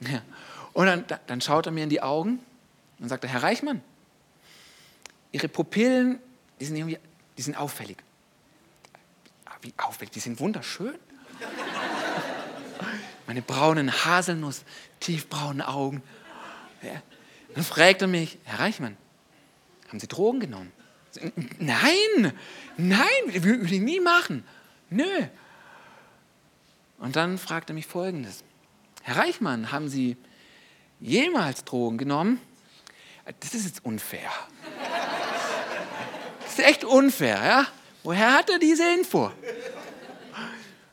[0.00, 0.22] Ja.
[0.72, 2.40] Und dann, dann schaut er mir in die Augen
[3.00, 3.82] und sagt, Herr Reichmann,
[5.32, 6.18] Ihre Pupillen,
[6.60, 6.98] die sind irgendwie,
[7.36, 7.98] die sind auffällig.
[9.44, 10.12] Ah, wie auffällig?
[10.12, 10.94] Die sind wunderschön.
[13.26, 14.64] Meine braunen Haselnuss,
[15.00, 16.02] tiefbraunen Augen.
[16.82, 17.02] Ja.
[17.54, 18.96] Dann fragt er mich, Herr Reichmann,
[19.88, 20.72] haben Sie Drogen genommen?
[21.58, 22.32] Nein,
[22.76, 24.44] nein, würde ich nie machen.
[24.90, 25.26] Nö.
[26.98, 28.44] Und dann fragt er mich Folgendes.
[29.02, 30.16] Herr Reichmann, haben Sie
[31.00, 32.40] jemals Drogen genommen?
[33.40, 34.30] Das ist jetzt unfair.
[36.58, 37.66] Ist echt unfair, ja?
[38.02, 39.30] Woher hat er diese Info?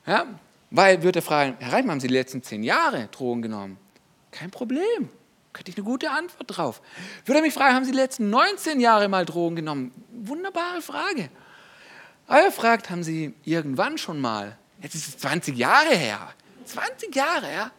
[0.06, 0.25] Ja,
[0.69, 3.78] weil, würde er fragen, Herr Reichmann, haben Sie die letzten zehn Jahre Drogen genommen?
[4.32, 5.10] Kein Problem.
[5.54, 6.82] Könnte ich eine gute Antwort drauf.
[7.25, 9.91] Würde er mich fragen, haben Sie die letzten 19 Jahre mal Drogen genommen?
[10.12, 11.30] Wunderbare Frage.
[12.28, 16.30] Aber er fragt, haben Sie irgendwann schon mal Jetzt ist es 20 Jahre her.
[16.65, 17.71] 20 Jahre, ja.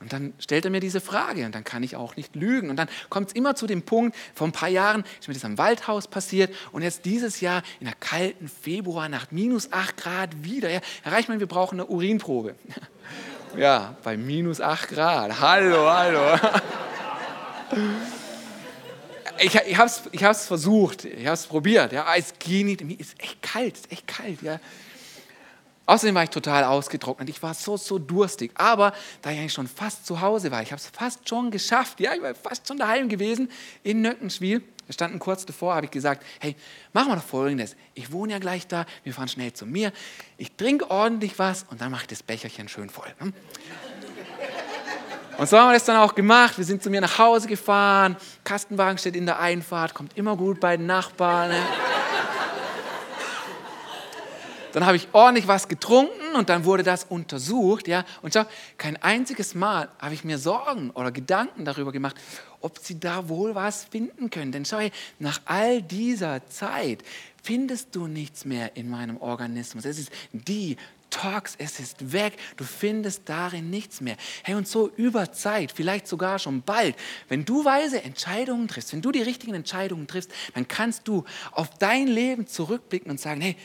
[0.00, 2.70] Und dann stellt er mir diese Frage und dann kann ich auch nicht lügen.
[2.70, 5.44] Und dann kommt es immer zu dem Punkt, vor ein paar Jahren ist mir das
[5.44, 10.70] am Waldhaus passiert und jetzt dieses Jahr in der kalten Februarnacht, minus 8 Grad wieder.
[10.70, 12.54] Ja, Herr Reichmann, wir brauchen eine Urinprobe.
[13.56, 15.40] Ja, bei minus 8 Grad.
[15.40, 16.38] Hallo, hallo.
[19.40, 21.92] Ich, ich habe es ich versucht, ich habe es probiert.
[21.92, 24.42] Ja, es ging nicht, mir ist echt kalt, ist echt kalt.
[24.42, 24.58] Ja.
[25.88, 27.30] Außerdem war ich total ausgetrocknet.
[27.30, 28.50] Ich war so, so durstig.
[28.56, 31.98] Aber da ich eigentlich schon fast zu Hause war, ich habe es fast schon geschafft.
[31.98, 33.50] Ja, ich war fast schon daheim gewesen
[33.82, 34.60] in Nöckenschwil.
[34.60, 36.56] Wir standen kurz davor, habe ich gesagt, hey,
[36.92, 37.74] machen wir doch Folgendes.
[37.94, 39.90] Ich wohne ja gleich da, wir fahren schnell zu mir.
[40.36, 43.08] Ich trinke ordentlich was und dann mache ich das Becherchen schön voll.
[43.16, 43.32] Hm?
[45.38, 46.58] Und so haben wir das dann auch gemacht.
[46.58, 48.18] Wir sind zu mir nach Hause gefahren.
[48.44, 51.48] Kastenwagen steht in der Einfahrt, kommt immer gut bei den Nachbarn.
[51.48, 51.62] Ne?
[54.78, 57.88] Dann habe ich ordentlich was getrunken und dann wurde das untersucht.
[57.88, 58.04] Ja?
[58.22, 58.44] Und schau,
[58.76, 62.14] kein einziges Mal habe ich mir Sorgen oder Gedanken darüber gemacht,
[62.60, 64.52] ob sie da wohl was finden können.
[64.52, 64.78] Denn schau,
[65.18, 67.02] nach all dieser Zeit
[67.42, 69.84] findest du nichts mehr in meinem Organismus.
[69.84, 70.76] Es ist die
[71.10, 74.16] Tox, es ist weg, du findest darin nichts mehr.
[74.44, 76.94] Hey, und so über Zeit, vielleicht sogar schon bald,
[77.28, 81.70] wenn du weise Entscheidungen triffst, wenn du die richtigen Entscheidungen triffst, dann kannst du auf
[81.80, 83.56] dein Leben zurückblicken und sagen, hey,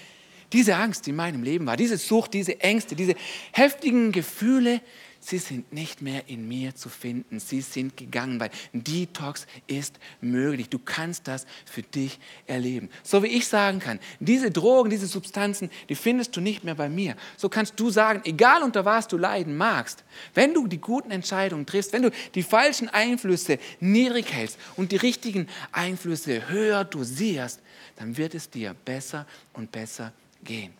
[0.54, 3.16] diese Angst, die in meinem Leben war, diese Sucht, diese Ängste, diese
[3.52, 4.82] heftigen Gefühle,
[5.20, 7.40] sie sind nicht mehr in mir zu finden.
[7.40, 10.70] Sie sind gegangen, weil Detox ist möglich.
[10.70, 12.90] Du kannst das für dich erleben.
[13.04, 16.90] So wie ich sagen kann, diese Drogen, diese Substanzen, die findest du nicht mehr bei
[16.90, 17.16] mir.
[17.38, 21.66] So kannst du sagen, egal unter was du leiden magst, wenn du die guten Entscheidungen
[21.66, 27.62] triffst, wenn du die falschen Einflüsse niedrig hältst und die richtigen Einflüsse höher dosierst,
[27.96, 30.12] dann wird es dir besser und besser
[30.44, 30.74] gehen.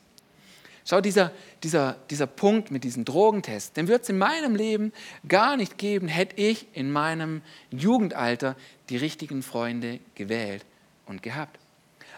[0.86, 1.32] Schau, dieser,
[1.64, 4.92] dieser, dieser Punkt mit diesem Drogentest, den wird es in meinem Leben
[5.28, 8.58] gar nicht geben, hätte ich in meinem Jugendalter
[8.90, 10.66] die richtigen Freunde gewählt
[11.06, 11.58] und gehabt.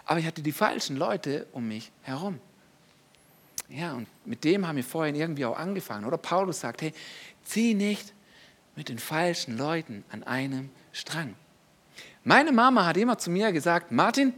[0.04, 2.40] Aber ich hatte die falschen Leute um mich herum.
[3.68, 6.04] Ja, und mit dem haben wir vorhin irgendwie auch angefangen.
[6.04, 6.92] Oder Paulus sagt, hey,
[7.44, 8.12] zieh nicht
[8.76, 11.34] mit den falschen Leuten an einem Strang.
[12.22, 14.34] Meine Mama hat immer zu mir gesagt, Martin,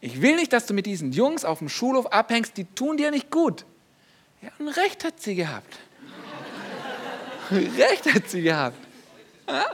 [0.00, 3.10] ich will nicht, dass du mit diesen Jungs auf dem Schulhof abhängst, die tun dir
[3.10, 3.64] nicht gut.
[4.42, 5.78] Ja, und recht hat sie gehabt.
[7.50, 8.78] recht hat sie gehabt.
[9.48, 9.64] Ja?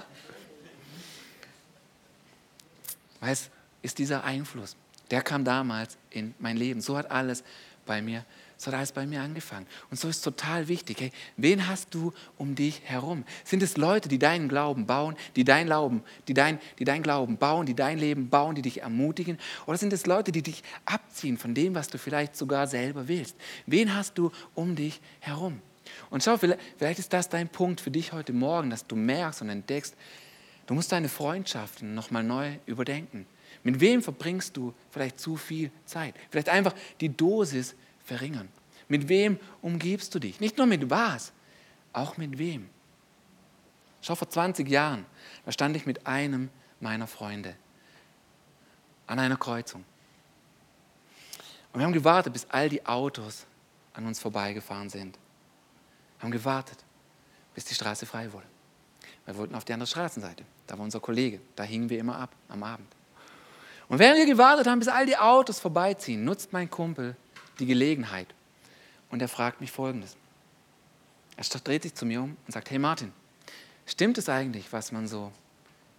[3.21, 3.51] Weißt,
[3.83, 4.77] ist dieser Einfluss,
[5.11, 6.81] der kam damals in mein Leben.
[6.81, 7.45] So hat alles
[7.87, 8.25] bei mir
[8.63, 9.67] so hat alles bei mir angefangen.
[9.91, 11.01] Und so ist total wichtig.
[11.01, 13.25] Hey, wen hast du um dich herum?
[13.45, 17.39] Sind es Leute, die deinen Glauben bauen, die dein Glauben, die dein, die dein Glauben
[17.39, 19.37] bauen, die dein Leben bauen, die dich ermutigen?
[19.67, 23.37] Oder sind es Leute, die dich abziehen von dem, was du vielleicht sogar selber willst?
[23.67, 25.61] Wen hast du um dich herum?
[26.11, 29.49] Und schau, vielleicht ist das dein Punkt für dich heute Morgen, dass du merkst und
[29.49, 29.97] entdeckst,
[30.67, 33.27] du musst deine Freundschaften nochmal neu überdenken.
[33.65, 36.15] Mit wem verbringst du vielleicht zu viel Zeit?
[36.31, 38.49] Vielleicht einfach die Dosis verringern.
[38.89, 40.41] Mit wem umgibst du dich?
[40.41, 41.33] Nicht nur mit was,
[41.93, 42.69] auch mit wem.
[44.01, 45.07] Schau, vor 20 Jahren,
[45.45, 47.55] da stand ich mit einem meiner Freunde
[49.07, 49.85] an einer Kreuzung.
[51.73, 53.47] Und wir haben gewartet, bis all die Autos
[53.95, 55.19] an uns vorbeigefahren sind.
[56.19, 56.79] haben gewartet,
[57.55, 58.47] bis die Straße frei wurde.
[59.25, 60.45] Wir wollten auf die andere Straßenseite.
[60.67, 61.41] Da war unser Kollege.
[61.57, 62.89] Da hingen wir immer ab am Abend.
[63.89, 67.17] Und während wir gewartet haben, bis all die Autos vorbeiziehen, nutzt mein Kumpel
[67.63, 68.27] die Gelegenheit.
[69.09, 70.17] Und er fragt mich Folgendes.
[71.37, 73.13] Er dreht sich zu mir um und sagt, hey Martin,
[73.87, 75.33] stimmt es eigentlich, was man so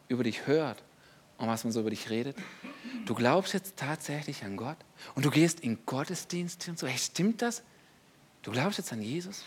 [0.09, 0.83] über dich hört
[1.37, 2.37] und was man so über dich redet?
[3.05, 4.77] Du glaubst jetzt tatsächlich an Gott
[5.15, 6.85] und du gehst in Gottesdienst und so.
[6.85, 7.63] Hey, stimmt das?
[8.41, 9.43] Du glaubst jetzt an Jesus?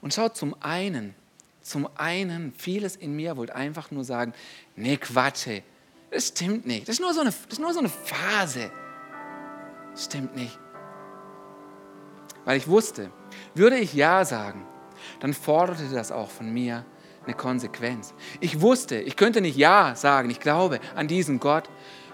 [0.00, 1.14] Und schau, zum einen,
[1.62, 4.34] zum einen, vieles in mir wollte einfach nur sagen,
[4.76, 5.62] nee, Quatsch,
[6.10, 6.88] das stimmt nicht.
[6.88, 8.70] Das ist nur so eine, das ist nur so eine Phase.
[9.92, 10.58] Das stimmt nicht.
[12.44, 13.10] Weil ich wusste,
[13.54, 14.66] würde ich Ja sagen,
[15.20, 16.84] dann forderte das auch von mir
[17.24, 18.14] eine Konsequenz.
[18.40, 21.70] Ich wusste, ich könnte nicht Ja sagen, ich glaube an diesen Gott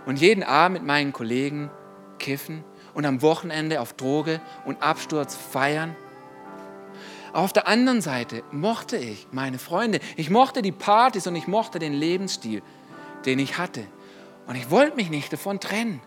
[0.07, 1.71] und jeden Abend mit meinen Kollegen
[2.19, 2.65] kiffen
[2.95, 5.97] und am Wochenende auf Droge und Absturz feiern.
[7.33, 11.79] Auf der anderen Seite mochte ich meine Freunde, ich mochte die Partys und ich mochte
[11.79, 12.63] den Lebensstil,
[13.25, 13.85] den ich hatte.
[14.47, 16.01] Und ich wollte mich nicht davon trennen.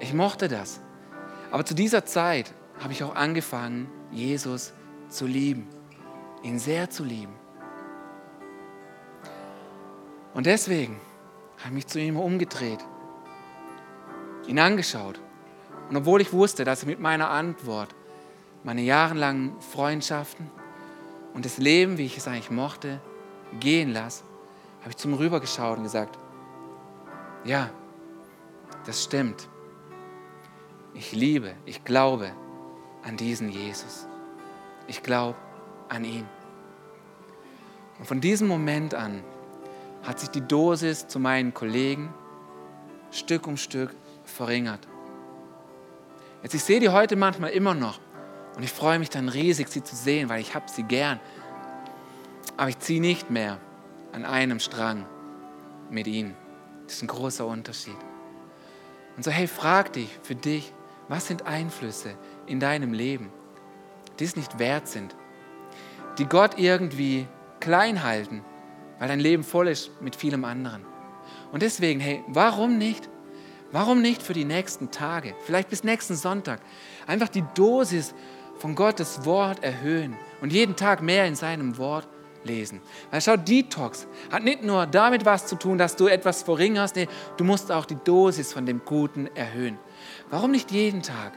[0.00, 0.80] Ich mochte das.
[1.50, 4.72] Aber zu dieser Zeit habe ich auch angefangen, Jesus
[5.08, 5.68] zu lieben,
[6.42, 7.34] ihn sehr zu lieben.
[10.32, 11.00] Und deswegen
[11.58, 12.78] habe ich mich zu ihm umgedreht,
[14.46, 15.20] ihn angeschaut.
[15.88, 17.94] Und obwohl ich wusste, dass ich mit meiner Antwort
[18.62, 20.50] meine jahrelangen Freundschaften
[21.34, 23.00] und das Leben, wie ich es eigentlich mochte,
[23.58, 24.22] gehen lasse,
[24.80, 26.16] habe ich zum Rüber geschaut und gesagt,
[27.44, 27.70] ja,
[28.86, 29.49] das stimmt.
[30.94, 32.32] Ich liebe, ich glaube
[33.02, 34.06] an diesen Jesus.
[34.86, 35.38] Ich glaube
[35.88, 36.26] an ihn.
[37.98, 39.22] Und von diesem Moment an
[40.02, 42.12] hat sich die Dosis zu meinen Kollegen
[43.10, 44.86] Stück um Stück verringert.
[46.42, 48.00] Jetzt, ich sehe die heute manchmal immer noch
[48.56, 51.20] und ich freue mich dann riesig, sie zu sehen, weil ich habe sie gern.
[52.56, 53.58] Aber ich ziehe nicht mehr
[54.12, 55.06] an einem Strang
[55.90, 56.34] mit ihnen.
[56.84, 57.96] Das ist ein großer Unterschied.
[59.16, 60.72] Und so, hey, frag dich für dich,
[61.10, 62.14] was sind Einflüsse
[62.46, 63.30] in deinem Leben,
[64.18, 65.16] die es nicht wert sind,
[66.18, 67.26] die Gott irgendwie
[67.58, 68.44] klein halten,
[69.00, 70.86] weil dein Leben voll ist mit vielem anderen.
[71.50, 73.08] Und deswegen, hey, warum nicht?
[73.72, 76.60] Warum nicht für die nächsten Tage, vielleicht bis nächsten Sonntag,
[77.08, 78.14] einfach die Dosis
[78.58, 82.06] von Gottes Wort erhöhen und jeden Tag mehr in seinem Wort
[82.44, 82.80] lesen.
[83.10, 87.08] Weil schau, Detox hat nicht nur damit was zu tun, dass du etwas verringerst, nee,
[87.36, 89.78] du musst auch die Dosis von dem Guten erhöhen.
[90.30, 91.32] Warum nicht jeden Tag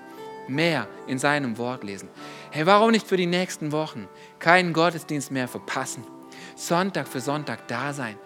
[0.47, 2.09] mehr in seinem Wort lesen?
[2.51, 4.07] Hey, warum nicht für die nächsten Wochen
[4.39, 6.03] keinen Gottesdienst mehr verpassen?
[6.55, 8.17] Sonntag für Sonntag da sein,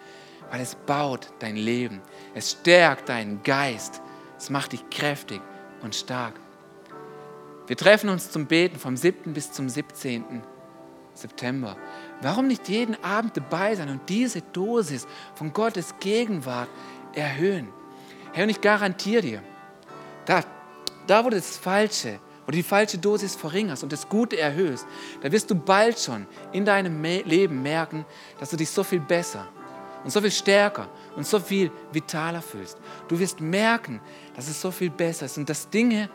[0.50, 2.00] weil es baut dein Leben,
[2.34, 4.02] es stärkt deinen Geist,
[4.36, 5.40] es macht dich kräftig
[5.82, 6.34] und stark.
[7.66, 9.32] Wir treffen uns zum Beten vom 7.
[9.32, 10.42] bis zum 17.
[11.12, 11.76] September.
[12.22, 16.68] Warum nicht jeden Abend dabei sein und diese Dosis von Gottes Gegenwart
[17.14, 17.68] erhöhen?
[18.32, 19.42] Herr, und ich garantiere dir,
[20.28, 20.44] da,
[21.06, 24.86] da wo das Falsche oder die falsche Dosis verringerst und das Gute erhöhst,
[25.22, 28.04] da wirst du bald schon in deinem Leben merken,
[28.38, 29.48] dass du dich so viel besser
[30.04, 32.78] und so viel stärker und so viel vitaler fühlst.
[33.08, 34.00] Du wirst merken,
[34.36, 36.10] dass es so viel besser ist und dass Dinge,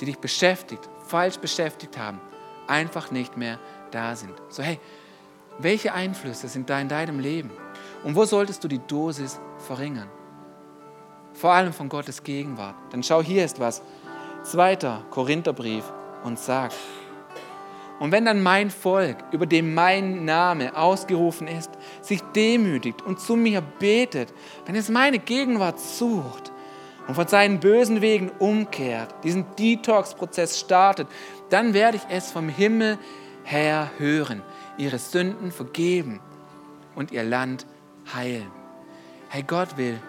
[0.00, 2.20] die dich beschäftigt, falsch beschäftigt haben,
[2.68, 3.58] einfach nicht mehr
[3.90, 4.34] da sind.
[4.48, 4.78] So, hey,
[5.58, 7.50] welche Einflüsse sind da in deinem Leben?
[8.04, 10.08] Und wo solltest du die Dosis verringern?
[11.36, 12.74] Vor allem von Gottes Gegenwart.
[12.90, 13.82] Dann schau, hier ist was.
[14.42, 15.84] Zweiter Korintherbrief
[16.24, 16.74] und sagt,
[17.98, 21.70] und wenn dann mein Volk, über dem mein Name ausgerufen ist,
[22.02, 24.32] sich demütigt und zu mir betet,
[24.66, 26.52] wenn es meine Gegenwart sucht
[27.08, 31.08] und von seinen bösen Wegen umkehrt, diesen Detox-Prozess startet,
[31.48, 32.98] dann werde ich es vom Himmel
[33.44, 34.42] her hören,
[34.76, 36.20] ihre Sünden vergeben
[36.94, 37.66] und ihr Land
[38.14, 38.50] heilen.
[39.28, 40.00] Hey, Gott will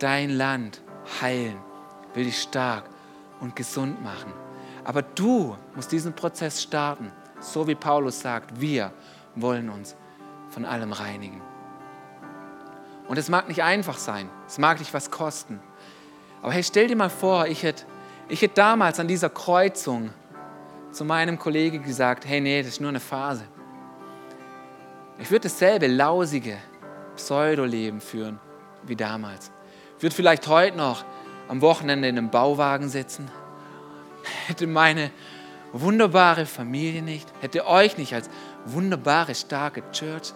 [0.00, 0.82] dein Land
[1.20, 1.58] heilen,
[2.14, 2.84] will dich stark
[3.40, 4.32] und gesund machen.
[4.84, 8.92] Aber du musst diesen Prozess starten, so wie Paulus sagt, wir
[9.36, 9.94] wollen uns
[10.48, 11.40] von allem reinigen.
[13.08, 15.60] Und es mag nicht einfach sein, es mag dich was kosten.
[16.42, 17.84] Aber hey, stell dir mal vor, ich hätte,
[18.28, 20.10] ich hätte damals an dieser Kreuzung
[20.92, 23.44] zu meinem Kollegen gesagt, hey, nee, das ist nur eine Phase.
[25.18, 26.56] Ich würde dasselbe lausige
[27.14, 28.40] Pseudoleben führen
[28.84, 29.52] wie damals.
[30.00, 31.04] Würde vielleicht heute noch
[31.48, 33.30] am Wochenende in einem Bauwagen sitzen,
[34.46, 35.10] hätte meine
[35.72, 38.30] wunderbare Familie nicht, hätte euch nicht als
[38.64, 40.32] wunderbare, starke Church,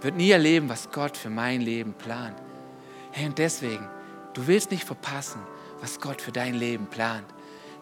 [0.00, 2.36] würde nie erleben, was Gott für mein Leben plant.
[3.12, 3.88] Hey, und deswegen,
[4.34, 5.40] du willst nicht verpassen,
[5.80, 7.26] was Gott für dein Leben plant.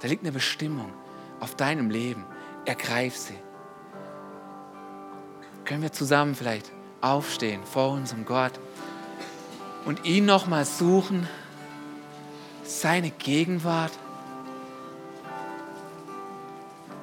[0.01, 0.93] Da liegt eine Bestimmung
[1.41, 2.25] auf deinem Leben.
[2.65, 3.39] ergreif sie.
[5.65, 8.53] Können wir zusammen vielleicht aufstehen vor unserem Gott
[9.87, 11.27] und ihn nochmal suchen,
[12.65, 13.93] seine Gegenwart?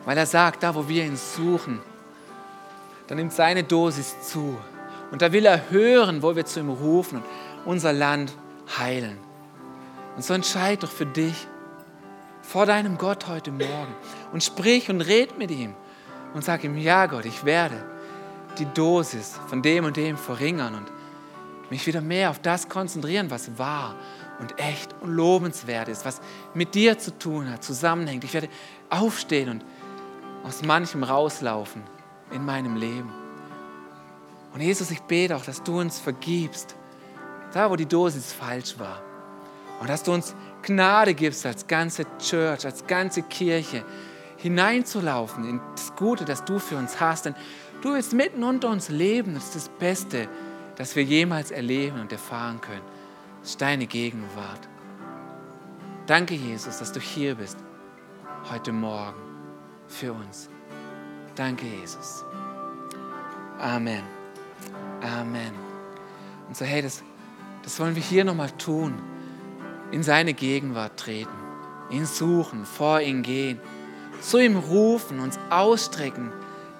[0.06, 1.80] Weil er sagt, da wo wir ihn suchen,
[3.08, 4.58] dann nimmt seine Dosis zu.
[5.12, 7.24] Und da will er hören, wo wir zu ihm rufen und
[7.66, 8.34] unser Land
[8.78, 9.18] heilen.
[10.16, 11.48] Und so entscheid doch für dich
[12.42, 13.96] vor deinem Gott heute Morgen
[14.32, 15.74] und sprich und red mit ihm
[16.34, 17.84] und sag ihm, ja Gott, ich werde
[18.60, 20.92] die Dosis von dem und dem verringern und
[21.74, 23.96] mich wieder mehr auf das konzentrieren, was wahr
[24.40, 26.22] und echt und lobenswert ist, was
[26.54, 28.24] mit dir zu tun hat, zusammenhängt.
[28.24, 28.50] Ich werde
[28.92, 29.66] aufstehen und
[30.44, 31.82] aus manchem rauslaufen
[32.32, 33.12] in meinem Leben.
[34.54, 36.76] Und Jesus, ich bete auch, dass du uns vergibst,
[37.54, 39.02] da wo die Dosis falsch war.
[39.82, 43.84] Und dass du uns Gnade gibst als ganze Church, als ganze Kirche,
[44.38, 47.26] hineinzulaufen in das Gute, das du für uns hast.
[47.26, 47.36] Denn
[47.82, 49.34] du willst mitten unter uns leben.
[49.34, 50.28] Das ist das Beste,
[50.76, 52.82] das wir jemals erleben und erfahren können.
[53.44, 54.68] Ist deine Gegenwart.
[56.06, 57.58] Danke, Jesus, dass du hier bist,
[58.52, 59.22] heute Morgen
[59.88, 60.50] für uns.
[61.36, 62.24] Danke, Jesus.
[63.60, 64.04] Amen.
[65.02, 65.54] Amen.
[66.48, 67.04] Und so, hey, das,
[67.64, 68.94] das wollen wir hier nochmal tun
[69.92, 71.32] in seine Gegenwart treten,
[71.92, 73.60] ihn suchen, vor ihn gehen,
[74.22, 76.32] zu ihm rufen, uns ausstrecken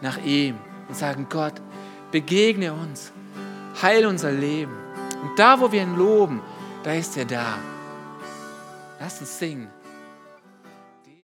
[0.02, 0.56] nach ihm
[0.88, 1.54] und sagen, Gott,
[2.12, 3.12] begegne uns,
[3.82, 4.76] heil unser Leben.
[5.22, 6.42] Und da, wo wir ihn loben,
[6.84, 7.58] da ist er da.
[9.00, 9.73] Lass uns singen.